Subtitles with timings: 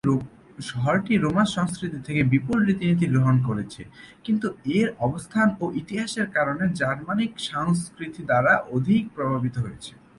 [0.69, 3.81] শহরটি রোমান সংস্কৃতি থেকে বিপুল রীতিনীতি গ্রহণ করেছে,
[4.25, 4.47] কিন্তু
[4.77, 9.93] এর অবস্থান ও ইতিহাসের কারণে জার্মানিক সংস্কৃতি দ্বারাই অধিক প্রভাবিত হয়েছে।